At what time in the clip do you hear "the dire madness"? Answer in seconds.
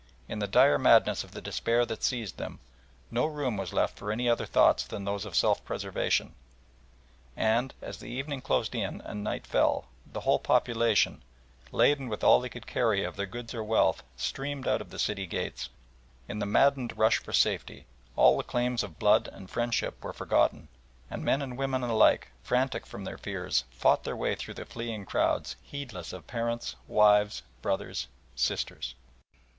0.39-1.23